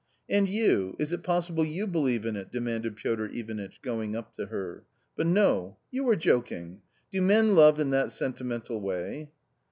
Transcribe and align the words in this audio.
"And 0.37 0.49
you, 0.49 0.95
is 0.97 1.13
it 1.13 1.21
possible 1.21 1.63
you 1.63 1.85
believe 1.85 2.25
in 2.25 2.35
it?" 2.35 2.51
demanded 2.51 2.95
Piotr 2.95 3.25
Ivanitch, 3.25 3.79
going 3.83 4.15
up 4.15 4.33
to 4.33 4.47
her;" 4.47 4.83
but 5.15 5.27
no! 5.27 5.77
you 5.91 6.09
are 6.09 6.15
joking! 6.15 6.81
Do 7.11 7.21
men 7.21 7.53
love 7.53 7.79
in 7.79 7.91
that 7.91 8.11
sentimental 8.11 8.81
way 8.81 9.29